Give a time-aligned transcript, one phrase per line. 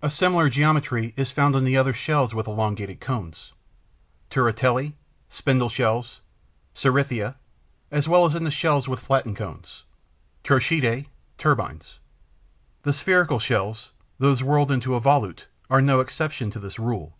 [0.00, 3.52] A similar geometry is found in the other shells with elongated cones,
[4.30, 4.92] Turritellae,
[5.28, 6.20] Spindle shells,
[6.72, 7.34] Cerithia,
[7.90, 9.82] as well as in the shells with flattened cones,
[10.44, 11.98] Trochidae, Turbines.
[12.84, 13.90] The spherical shells,
[14.20, 17.16] those whirled into a volute, are no exception to this rule.